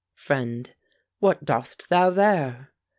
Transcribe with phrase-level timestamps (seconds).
[0.15, 0.73] FRIEND.
[1.19, 2.73] What dost thou there?